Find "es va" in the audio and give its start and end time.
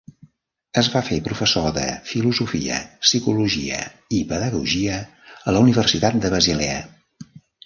0.81-1.01